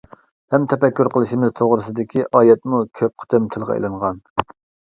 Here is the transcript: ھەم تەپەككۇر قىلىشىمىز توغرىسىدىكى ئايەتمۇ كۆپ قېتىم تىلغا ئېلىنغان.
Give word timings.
ھەم 0.53 0.63
تەپەككۇر 0.71 1.09
قىلىشىمىز 1.17 1.53
توغرىسىدىكى 1.59 2.25
ئايەتمۇ 2.39 2.81
كۆپ 3.01 3.15
قېتىم 3.25 3.47
تىلغا 3.57 3.77
ئېلىنغان. 3.81 4.19